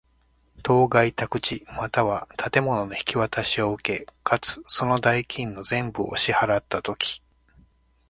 [0.63, 7.21] 当該宅地又は建物の引渡しを受け、かつ、その代金の全部を支払つたとき。